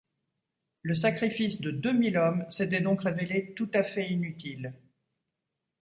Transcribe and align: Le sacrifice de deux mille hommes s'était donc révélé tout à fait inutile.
Le 0.81 0.95
sacrifice 0.95 1.61
de 1.61 1.69
deux 1.69 1.93
mille 1.93 2.17
hommes 2.17 2.47
s'était 2.49 2.81
donc 2.81 3.01
révélé 3.03 3.53
tout 3.53 3.69
à 3.71 3.83
fait 3.83 4.09
inutile. 4.09 4.73